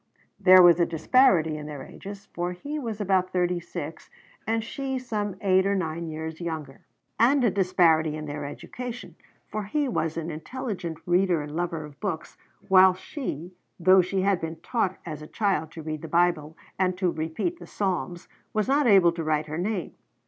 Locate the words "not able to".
18.67-19.23